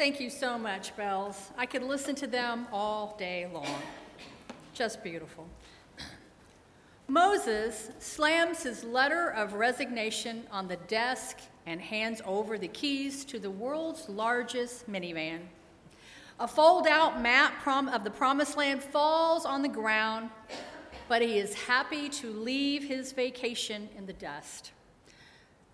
[0.00, 1.50] Thank you so much, Bells.
[1.58, 3.82] I could listen to them all day long.
[4.72, 5.46] Just beautiful.
[7.06, 13.38] Moses slams his letter of resignation on the desk and hands over the keys to
[13.38, 15.40] the world's largest minivan.
[16.38, 20.30] A fold out map of the promised land falls on the ground,
[21.08, 24.72] but he is happy to leave his vacation in the dust.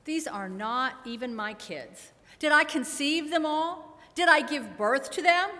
[0.05, 2.11] These are not even my kids.
[2.41, 3.86] Did I conceive them all?
[4.17, 5.51] Did I give birth to them?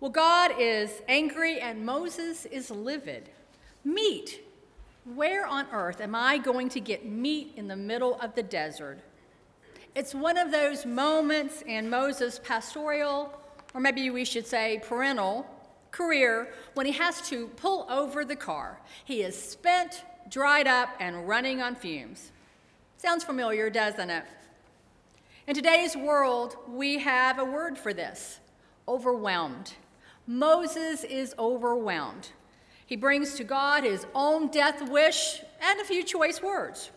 [0.00, 3.28] Well, God is angry and Moses is livid.
[3.84, 4.40] Meat.
[5.14, 9.00] Where on earth am I going to get meat in the middle of the desert?
[9.94, 13.38] It's one of those moments in Moses' pastoral,
[13.74, 15.46] or maybe we should say parental,
[15.90, 18.80] career when he has to pull over the car.
[19.04, 22.32] He is spent, dried up, and running on fumes.
[22.96, 24.24] Sounds familiar, doesn't it?
[25.46, 28.40] In today's world, we have a word for this
[28.88, 29.74] overwhelmed.
[30.26, 32.30] Moses is overwhelmed.
[32.86, 36.90] He brings to God his own death wish and a few choice words.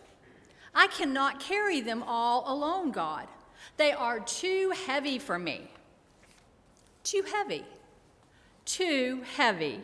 [0.74, 3.28] I cannot carry them all alone, God.
[3.76, 5.70] They are too heavy for me.
[7.04, 7.66] Too heavy.
[8.64, 9.80] Too heavy.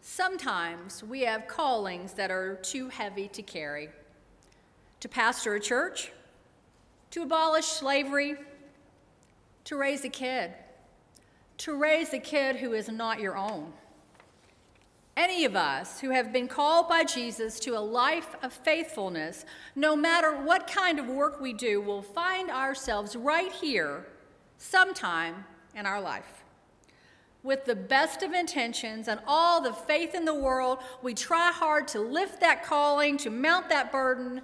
[0.00, 3.88] Sometimes we have callings that are too heavy to carry
[4.98, 6.12] to pastor a church,
[7.12, 8.36] to abolish slavery,
[9.64, 10.52] to raise a kid,
[11.58, 13.72] to raise a kid who is not your own.
[15.14, 19.44] Any of us who have been called by Jesus to a life of faithfulness,
[19.76, 24.06] no matter what kind of work we do, will find ourselves right here
[24.56, 25.44] sometime
[25.76, 26.44] in our life.
[27.42, 31.88] With the best of intentions and all the faith in the world, we try hard
[31.88, 34.40] to lift that calling, to mount that burden,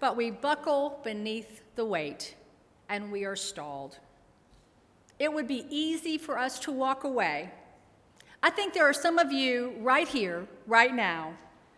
[0.00, 2.34] but we buckle beneath the weight
[2.88, 3.98] and we are stalled.
[5.18, 7.52] It would be easy for us to walk away.
[8.42, 11.34] I think there are some of you right here, right now,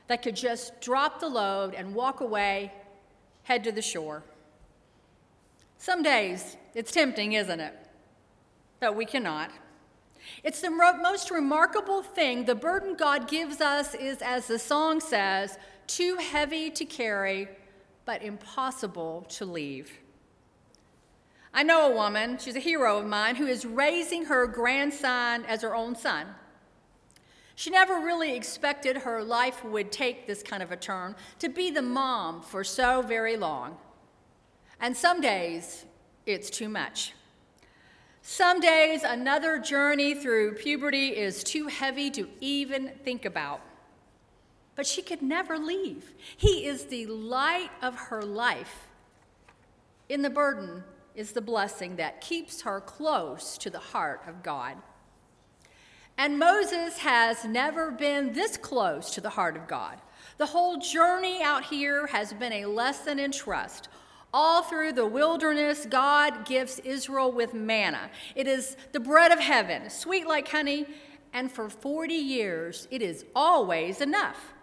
[0.07, 2.73] that could just drop the load and walk away,
[3.43, 4.23] head to the shore.
[5.79, 7.75] Some days it's tempting, isn't it?
[8.79, 9.51] But we cannot.
[10.45, 12.45] It's the most remarkable thing.
[12.45, 15.59] The burden God gives us is, as the song says,
[15.89, 17.49] too heavy to carry
[18.05, 19.99] but impossible to leave.
[21.55, 25.63] I know a woman, she's a hero of mine, who is raising her grandson as
[25.63, 26.29] her own son.
[27.55, 31.71] She never really expected her life would take this kind of a turn to be
[31.71, 33.77] the mom for so very long.
[34.81, 35.85] And some days,
[36.25, 37.13] it's too much.
[38.23, 43.61] Some days, another journey through puberty is too heavy to even think about
[44.75, 46.15] but she could never leave.
[46.37, 48.89] He is the light of her life.
[50.09, 50.85] In the burden
[51.15, 54.77] is the blessing that keeps her close to the heart of God.
[56.19, 60.01] And Moses has never been this close to the heart of God.
[60.39, 63.89] The whole journey out here has been a lesson in trust.
[64.35, 68.11] All through the wilderness, God gives Israel with manna.
[68.35, 70.87] It is the bread of heaven, sweet like honey,
[71.35, 74.55] and for 40 years, it is always enough.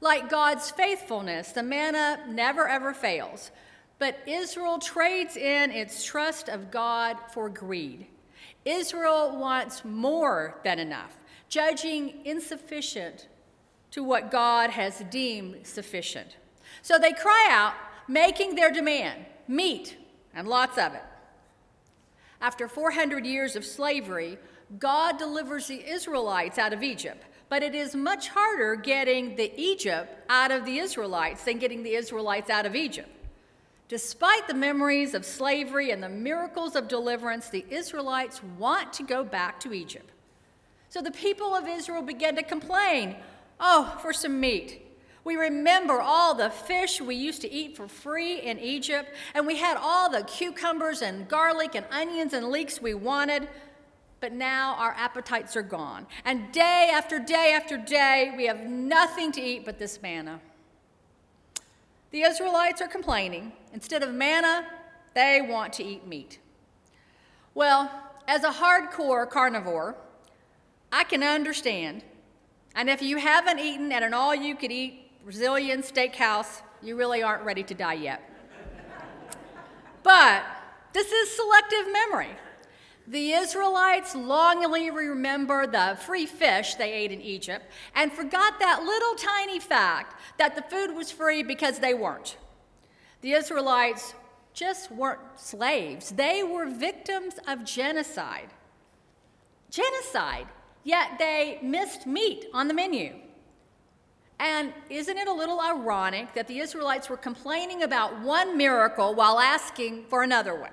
[0.00, 3.50] Like God's faithfulness, the manna never ever fails.
[3.98, 8.06] But Israel trades in its trust of God for greed.
[8.64, 11.18] Israel wants more than enough,
[11.48, 13.28] judging insufficient
[13.90, 16.36] to what God has deemed sufficient.
[16.82, 17.74] So they cry out,
[18.08, 19.98] making their demand meat
[20.34, 21.02] and lots of it.
[22.40, 24.38] After 400 years of slavery,
[24.78, 30.16] God delivers the Israelites out of Egypt but it is much harder getting the Egypt
[30.30, 33.10] out of the Israelites than getting the Israelites out of Egypt.
[33.88, 39.24] Despite the memories of slavery and the miracles of deliverance, the Israelites want to go
[39.24, 40.08] back to Egypt.
[40.88, 43.16] So the people of Israel began to complain
[43.58, 44.86] oh, for some meat.
[45.24, 49.58] We remember all the fish we used to eat for free in Egypt, and we
[49.58, 53.48] had all the cucumbers and garlic and onions and leeks we wanted
[54.20, 56.06] but now our appetites are gone.
[56.24, 60.40] And day after day after day, we have nothing to eat but this manna.
[62.10, 63.52] The Israelites are complaining.
[63.72, 64.66] Instead of manna,
[65.14, 66.38] they want to eat meat.
[67.54, 67.90] Well,
[68.28, 69.96] as a hardcore carnivore,
[70.92, 72.04] I can understand.
[72.74, 77.22] And if you haven't eaten at an all you could eat Brazilian steakhouse, you really
[77.22, 78.22] aren't ready to die yet.
[80.02, 80.42] but
[80.92, 82.30] this is selective memory.
[83.06, 89.14] The Israelites longingly remember the free fish they ate in Egypt and forgot that little
[89.14, 92.36] tiny fact that the food was free because they weren't.
[93.22, 94.14] The Israelites
[94.52, 98.50] just weren't slaves, they were victims of genocide.
[99.70, 100.48] Genocide,
[100.84, 103.14] yet they missed meat on the menu.
[104.38, 109.38] And isn't it a little ironic that the Israelites were complaining about one miracle while
[109.38, 110.70] asking for another one?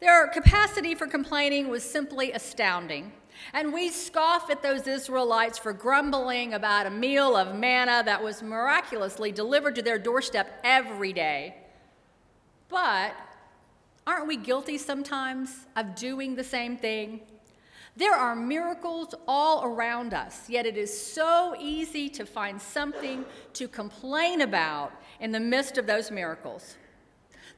[0.00, 3.12] Their capacity for complaining was simply astounding.
[3.52, 8.42] And we scoff at those Israelites for grumbling about a meal of manna that was
[8.42, 11.56] miraculously delivered to their doorstep every day.
[12.68, 13.14] But
[14.06, 17.20] aren't we guilty sometimes of doing the same thing?
[17.96, 23.24] There are miracles all around us, yet it is so easy to find something
[23.54, 26.76] to complain about in the midst of those miracles.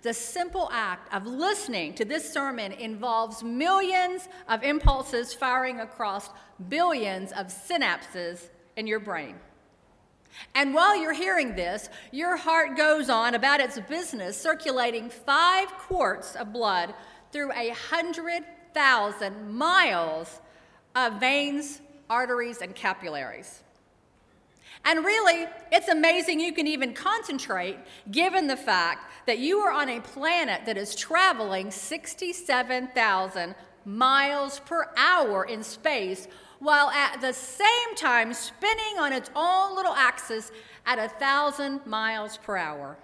[0.03, 6.31] The simple act of listening to this sermon involves millions of impulses firing across
[6.69, 9.37] billions of synapses in your brain.
[10.55, 16.35] And while you're hearing this, your heart goes on about its business, circulating five quarts
[16.35, 16.95] of blood
[17.33, 20.41] through a hundred thousand miles
[20.95, 23.63] of veins, arteries, and capillaries.
[24.85, 27.77] And really, it's amazing you can even concentrate
[28.11, 33.55] given the fact that you are on a planet that is traveling 67,000
[33.85, 36.29] miles per hour in space,
[36.59, 40.51] while at the same time spinning on its own little axis
[40.87, 42.97] at 1,000 miles per hour.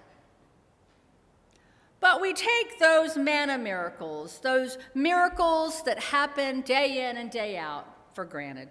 [2.01, 7.87] But we take those manna miracles, those miracles that happen day in and day out,
[8.15, 8.69] for granted.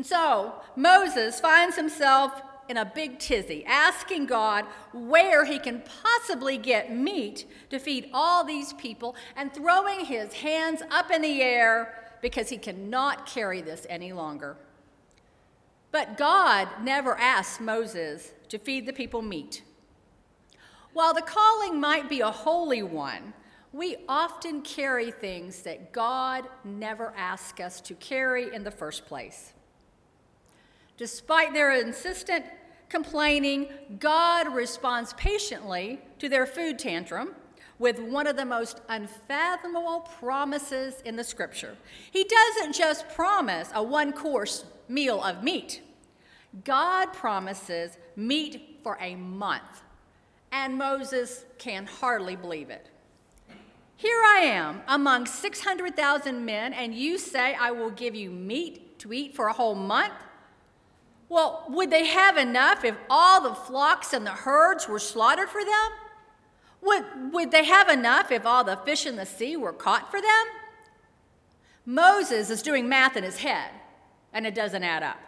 [0.00, 4.64] And so Moses finds himself in a big tizzy, asking God
[4.94, 10.80] where he can possibly get meat to feed all these people, and throwing his hands
[10.90, 14.56] up in the air because he cannot carry this any longer.
[15.92, 19.62] But God never asked Moses to feed the people meat.
[20.94, 23.34] While the calling might be a holy one,
[23.70, 29.52] we often carry things that God never asked us to carry in the first place.
[31.00, 32.44] Despite their insistent
[32.90, 33.68] complaining,
[33.98, 37.34] God responds patiently to their food tantrum
[37.78, 41.74] with one of the most unfathomable promises in the scripture.
[42.10, 45.80] He doesn't just promise a one course meal of meat,
[46.64, 49.80] God promises meat for a month
[50.52, 52.90] and Moses can hardly believe it.
[53.96, 59.14] Here I am among 600,000 men, and you say I will give you meat to
[59.14, 60.12] eat for a whole month?
[61.30, 65.64] Well, would they have enough if all the flocks and the herds were slaughtered for
[65.64, 65.90] them?
[66.82, 70.20] Would, would they have enough if all the fish in the sea were caught for
[70.20, 70.46] them?
[71.86, 73.70] Moses is doing math in his head,
[74.32, 75.20] and it doesn't add up.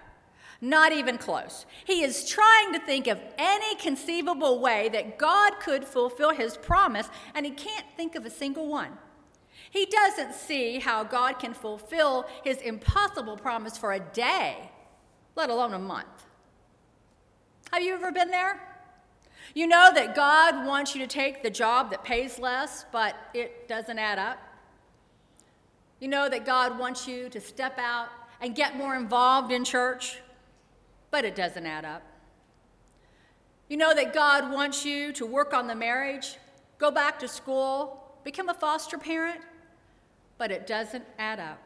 [0.61, 1.67] Not even close.
[1.85, 7.09] He is trying to think of any conceivable way that God could fulfill his promise,
[7.35, 8.99] and he can't think of a single one.
[9.71, 14.72] He doesn't see how God can fulfill his impossible promise for a day,
[15.37, 16.07] let alone a month.
[17.73, 18.61] Have you ever been there?
[19.55, 23.69] You know that God wants you to take the job that pays less, but it
[23.69, 24.39] doesn't add up.
[26.01, 28.09] You know that God wants you to step out
[28.41, 30.19] and get more involved in church,
[31.11, 32.03] but it doesn't add up.
[33.69, 36.37] You know that God wants you to work on the marriage,
[36.79, 39.41] go back to school, become a foster parent,
[40.39, 41.59] but it doesn't add up.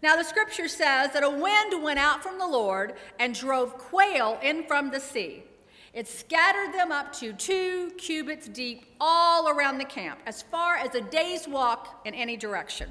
[0.00, 4.38] Now, the scripture says that a wind went out from the Lord and drove quail
[4.42, 5.42] in from the sea.
[5.92, 10.94] It scattered them up to two cubits deep all around the camp, as far as
[10.94, 12.90] a day's walk in any direction.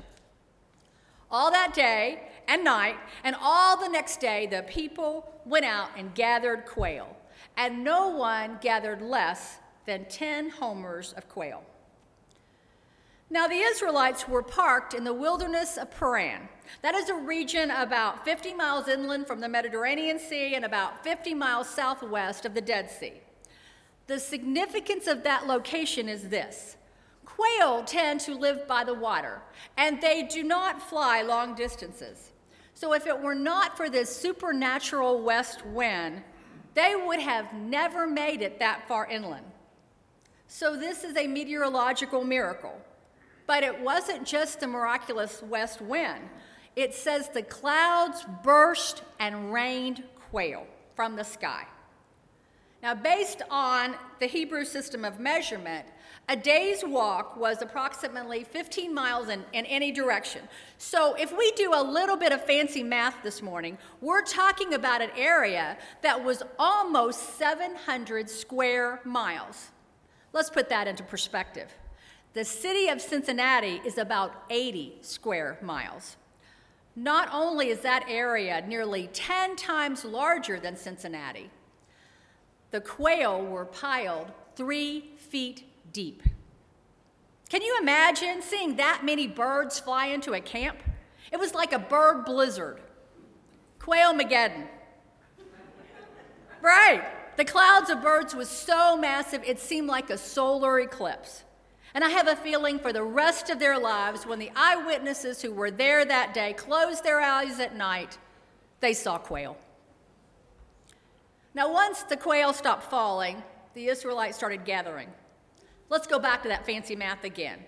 [1.32, 6.14] All that day and night, and all the next day, the people went out and
[6.14, 7.16] gathered quail,
[7.56, 11.64] and no one gathered less than 10 homers of quail.
[13.30, 16.48] Now, the Israelites were parked in the wilderness of Paran.
[16.82, 21.34] That is a region about 50 miles inland from the Mediterranean Sea and about 50
[21.34, 23.14] miles southwest of the Dead Sea.
[24.08, 26.78] The significance of that location is this
[27.26, 29.42] Quail tend to live by the water,
[29.76, 32.32] and they do not fly long distances.
[32.74, 36.24] So, if it were not for this supernatural west wind,
[36.76, 39.46] they would have never made it that far inland.
[40.48, 42.80] So, this is a meteorological miracle.
[43.48, 46.30] But it wasn't just the miraculous west wind.
[46.76, 51.66] It says the clouds burst and rained quail from the sky.
[52.84, 55.88] Now, based on the Hebrew system of measurement,
[56.30, 60.42] a day's walk was approximately 15 miles in, in any direction.
[60.78, 65.02] So, if we do a little bit of fancy math this morning, we're talking about
[65.02, 69.70] an area that was almost 700 square miles.
[70.34, 71.74] Let's put that into perspective.
[72.34, 76.18] The city of Cincinnati is about 80 square miles.
[76.96, 81.50] Not only is that area nearly 10 times larger than Cincinnati,
[82.72, 86.24] the quail were piled three feet deep.
[87.50, 90.78] Can you imagine seeing that many birds fly into a camp?
[91.32, 92.82] It was like a bird blizzard.
[93.80, 94.68] Quail Mageddon.
[96.62, 97.04] right.
[97.38, 101.44] The clouds of birds was so massive it seemed like a solar eclipse.
[101.94, 105.52] And I have a feeling for the rest of their lives, when the eyewitnesses who
[105.52, 108.18] were there that day closed their eyes at night,
[108.80, 109.58] they saw quail.
[111.54, 113.42] Now, once the quail stopped falling,
[113.74, 115.10] the Israelites started gathering.
[115.90, 117.60] Let's go back to that fancy math again.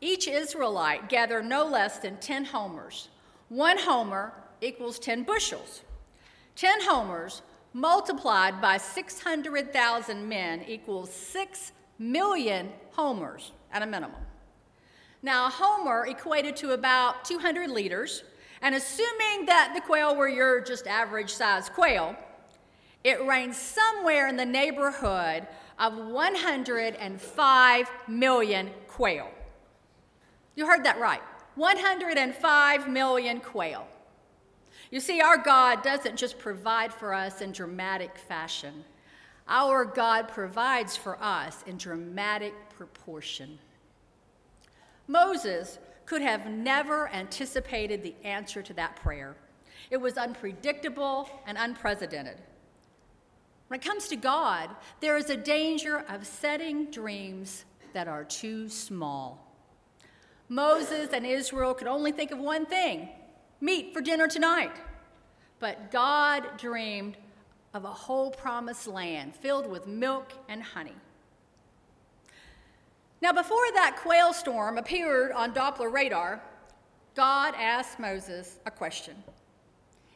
[0.00, 3.08] Each Israelite gathered no less than 10 homers.
[3.48, 5.82] One homer equals 10 bushels.
[6.56, 14.22] 10 homers multiplied by 600,000 men equals 6 million homers at a minimum.
[15.22, 18.24] Now, a homer equated to about 200 liters,
[18.62, 22.16] and assuming that the quail were your just average size quail,
[23.02, 25.46] it rained somewhere in the neighborhood
[25.78, 29.30] of 105 million quail.
[30.54, 31.20] You heard that right
[31.56, 33.86] 105 million quail.
[34.90, 38.84] You see, our God doesn't just provide for us in dramatic fashion,
[39.48, 43.58] our God provides for us in dramatic proportion.
[45.06, 49.36] Moses could have never anticipated the answer to that prayer.
[49.90, 52.38] It was unpredictable and unprecedented.
[53.68, 54.70] When it comes to God,
[55.00, 59.52] there is a danger of setting dreams that are too small.
[60.48, 63.08] Moses and Israel could only think of one thing
[63.60, 64.76] meat for dinner tonight.
[65.58, 67.16] But God dreamed
[67.72, 70.96] of a whole promised land filled with milk and honey.
[73.20, 76.42] Now, before that quail storm appeared on Doppler radar,
[77.14, 79.14] God asked Moses a question.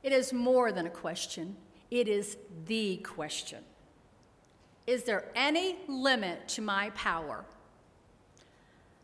[0.02, 1.56] It is more than a question,
[1.90, 2.36] it is
[2.66, 3.64] the question.
[4.86, 7.44] Is there any limit to my power?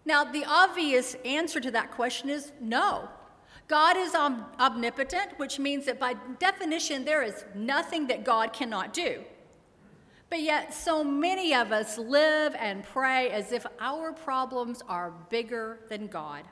[0.05, 3.09] Now, the obvious answer to that question is no.
[3.69, 9.25] God is omnipotent, which means that by definition, there is nothing that God cannot do.
[10.35, 15.79] But yet, so many of us live and pray as if our problems are bigger
[15.89, 16.43] than God.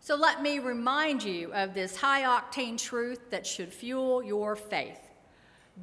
[0.00, 5.10] So let me remind you of this high octane truth that should fuel your faith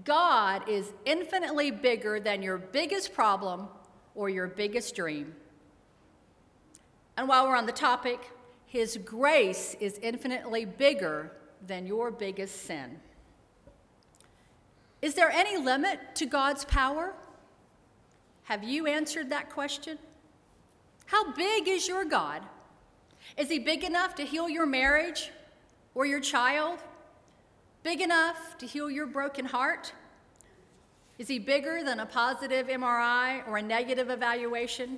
[0.04, 3.68] God is infinitely bigger than your biggest problem
[4.16, 5.36] or your biggest dream.
[7.16, 8.32] And while we're on the topic,
[8.66, 11.32] his grace is infinitely bigger
[11.68, 13.00] than your biggest sin.
[15.06, 17.14] Is there any limit to God's power?
[18.46, 20.00] Have you answered that question?
[21.06, 22.42] How big is your God?
[23.38, 25.30] Is he big enough to heal your marriage
[25.94, 26.80] or your child?
[27.84, 29.94] Big enough to heal your broken heart?
[31.20, 34.98] Is he bigger than a positive MRI or a negative evaluation?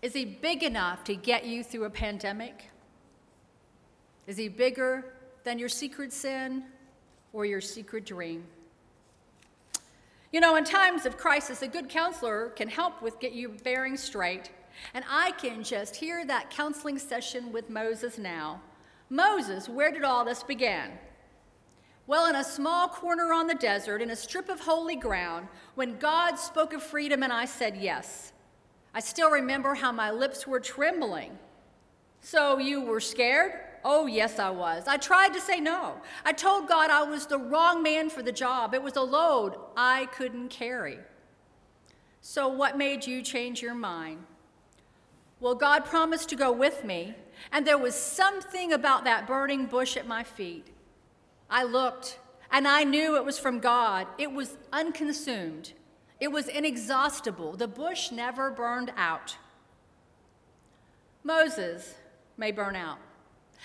[0.00, 2.70] Is he big enough to get you through a pandemic?
[4.26, 5.12] Is he bigger
[5.44, 6.64] than your secret sin
[7.34, 8.44] or your secret dream?
[10.32, 13.98] You know, in times of crisis, a good counselor can help with get you bearing
[13.98, 14.50] straight.
[14.94, 18.62] And I can just hear that counseling session with Moses now.
[19.10, 20.92] Moses, where did all this begin?
[22.06, 25.98] Well, in a small corner on the desert, in a strip of holy ground, when
[25.98, 28.32] God spoke of freedom and I said yes.
[28.94, 31.38] I still remember how my lips were trembling.
[32.22, 33.52] So you were scared?
[33.84, 34.86] Oh, yes, I was.
[34.86, 36.00] I tried to say no.
[36.24, 38.74] I told God I was the wrong man for the job.
[38.74, 40.98] It was a load I couldn't carry.
[42.20, 44.24] So, what made you change your mind?
[45.40, 47.14] Well, God promised to go with me,
[47.50, 50.68] and there was something about that burning bush at my feet.
[51.50, 52.20] I looked,
[52.52, 54.06] and I knew it was from God.
[54.18, 55.72] It was unconsumed,
[56.20, 57.56] it was inexhaustible.
[57.56, 59.36] The bush never burned out.
[61.24, 61.96] Moses
[62.36, 62.98] may burn out.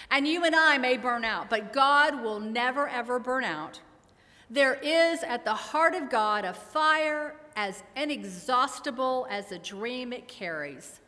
[0.09, 3.79] And you and I may burn out, but God will never, ever burn out.
[4.49, 10.27] There is at the heart of God a fire as inexhaustible as the dream it
[10.27, 11.01] carries.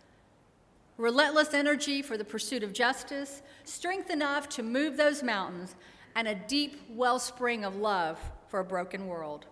[0.98, 5.76] Relentless energy for the pursuit of justice, strength enough to move those mountains,
[6.16, 8.20] and a deep wellspring of love
[8.50, 9.46] for a broken world.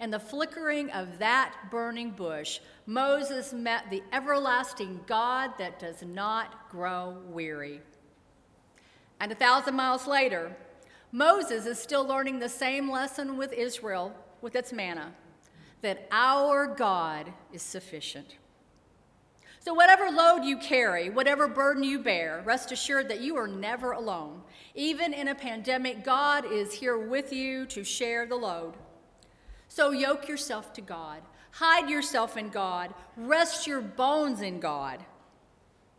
[0.00, 6.70] In the flickering of that burning bush, Moses met the everlasting God that does not
[6.70, 7.82] grow weary.
[9.20, 10.56] And a thousand miles later,
[11.12, 15.12] Moses is still learning the same lesson with Israel with its manna
[15.82, 18.36] that our God is sufficient.
[19.62, 23.92] So, whatever load you carry, whatever burden you bear, rest assured that you are never
[23.92, 24.40] alone.
[24.74, 28.74] Even in a pandemic, God is here with you to share the load.
[29.68, 31.20] So, yoke yourself to God,
[31.52, 35.04] hide yourself in God, rest your bones in God.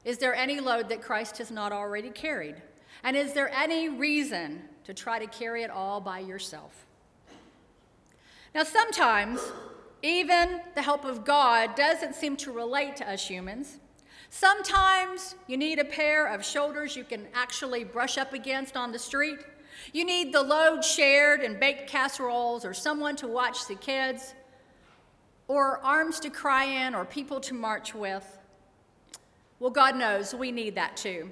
[0.03, 2.55] Is there any load that Christ has not already carried?
[3.03, 6.85] And is there any reason to try to carry it all by yourself?
[8.53, 9.39] Now, sometimes
[10.03, 13.77] even the help of God doesn't seem to relate to us humans.
[14.29, 18.99] Sometimes you need a pair of shoulders you can actually brush up against on the
[18.99, 19.39] street.
[19.93, 24.33] You need the load shared and baked casseroles, or someone to watch the kids,
[25.47, 28.37] or arms to cry in, or people to march with.
[29.59, 31.31] Well, God knows we need that too.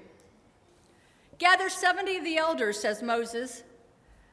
[1.39, 3.63] Gather 70 of the elders, says Moses,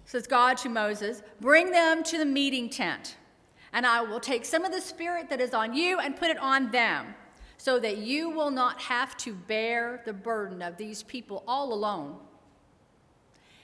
[0.04, 3.16] says God to Moses, bring them to the meeting tent
[3.76, 6.38] and I will take some of the spirit that is on you and put it
[6.38, 7.14] on them,
[7.58, 12.16] so that you will not have to bear the burden of these people all alone.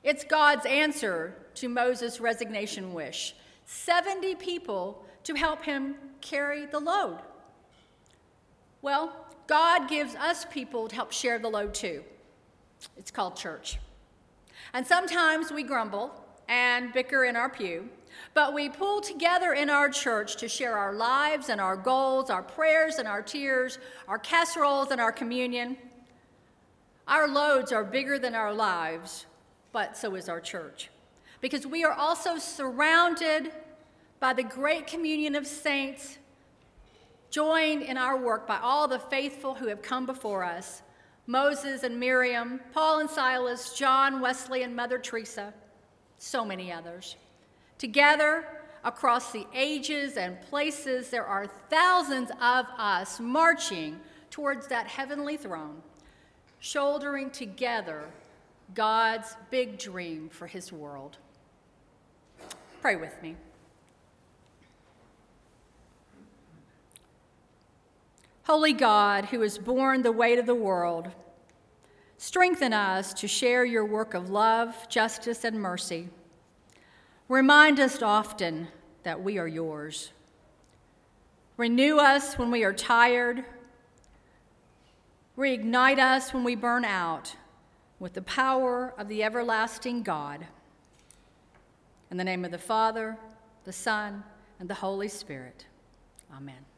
[0.05, 3.35] It's God's answer to Moses' resignation wish
[3.65, 7.21] 70 people to help him carry the load.
[8.83, 12.03] Well, God gives us people to help share the load too.
[12.97, 13.79] It's called church.
[14.73, 16.13] And sometimes we grumble
[16.49, 17.89] and bicker in our pew.
[18.35, 22.43] But we pull together in our church to share our lives and our goals, our
[22.43, 25.77] prayers and our tears, our casseroles and our communion.
[27.09, 29.27] Our loads are bigger than our lives,
[29.73, 30.91] but so is our church.
[31.41, 33.53] Because we are also surrounded
[34.21, 36.19] by the great communion of saints,
[37.31, 40.83] joined in our work by all the faithful who have come before us
[41.27, 45.55] Moses and Miriam, Paul and Silas, John, Wesley, and Mother Teresa,
[46.19, 47.17] so many others.
[47.79, 48.45] Together,
[48.85, 54.01] across the ages and places, there are thousands of us marching
[54.31, 55.83] towards that heavenly throne,
[56.59, 58.09] shouldering together
[58.75, 61.19] God's big dream for his world.
[62.81, 63.37] Pray with me.
[68.45, 71.09] Holy God, who has borne the weight of the world,
[72.17, 76.09] strengthen us to share your work of love, justice, and mercy.
[77.29, 78.69] Remind us often
[79.05, 80.13] that we are yours.
[81.57, 83.45] Renew us when we are tired.
[85.39, 87.37] Reignite us when we burn out
[88.01, 90.47] with the power of the everlasting God.
[92.11, 93.17] In the name of the Father,
[93.65, 94.25] the Son,
[94.59, 95.67] and the Holy Spirit.
[96.35, 96.72] Amen.